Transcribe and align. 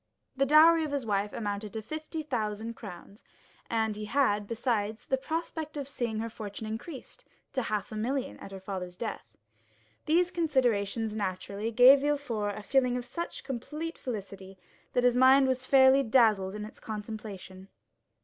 The 0.35 0.47
dowry 0.47 0.83
of 0.83 0.89
his 0.89 1.05
wife 1.05 1.31
amounted 1.31 1.73
to 1.73 1.81
fifty 1.83 2.23
thousand 2.23 2.73
crowns, 2.73 3.23
and 3.69 3.95
he 3.95 4.05
had, 4.05 4.47
besides, 4.47 5.05
the 5.05 5.15
prospect 5.15 5.77
of 5.77 5.87
seeing 5.87 6.17
her 6.17 6.27
fortune 6.31 6.65
increased 6.65 7.23
to 7.53 7.61
half 7.61 7.91
a 7.91 7.95
million 7.95 8.37
at 8.39 8.51
her 8.51 8.59
father's 8.59 8.97
death. 8.97 9.37
These 10.07 10.31
considerations 10.31 11.15
naturally 11.15 11.69
gave 11.69 11.99
Villefort 12.01 12.57
a 12.57 12.63
feeling 12.63 12.97
of 12.97 13.05
such 13.05 13.43
complete 13.43 13.95
felicity 13.99 14.57
that 14.93 15.03
his 15.03 15.15
mind 15.15 15.47
was 15.47 15.67
fairly 15.67 16.01
dazzled 16.01 16.55
in 16.55 16.65
its 16.65 16.79
contemplation. 16.79 17.67